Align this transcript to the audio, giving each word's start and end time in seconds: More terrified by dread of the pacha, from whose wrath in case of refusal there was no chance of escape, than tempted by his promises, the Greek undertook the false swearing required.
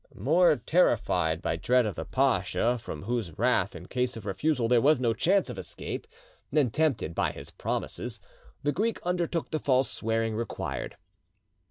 More 0.15 0.55
terrified 0.55 1.43
by 1.43 1.57
dread 1.57 1.85
of 1.85 1.93
the 1.93 2.05
pacha, 2.05 2.79
from 2.79 3.03
whose 3.03 3.37
wrath 3.37 3.75
in 3.75 3.85
case 3.87 4.17
of 4.17 4.25
refusal 4.25 4.67
there 4.67 4.81
was 4.81 4.99
no 4.99 5.13
chance 5.13 5.47
of 5.47 5.59
escape, 5.59 6.07
than 6.51 6.71
tempted 6.71 7.13
by 7.13 7.31
his 7.31 7.51
promises, 7.51 8.19
the 8.63 8.71
Greek 8.71 8.99
undertook 9.03 9.51
the 9.51 9.59
false 9.59 9.91
swearing 9.91 10.33
required. 10.35 10.97